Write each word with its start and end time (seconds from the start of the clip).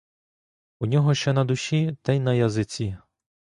У 0.79 0.85
нього 0.85 1.15
що 1.15 1.33
на 1.33 1.43
душі— 1.45 1.95
те 2.01 2.15
й 2.17 2.19
на 2.19 2.33
язиці. 2.33 2.97